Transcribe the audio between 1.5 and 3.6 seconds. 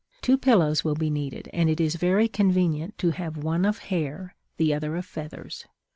and it is very convenient to have